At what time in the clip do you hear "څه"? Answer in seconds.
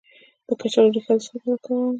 1.23-1.29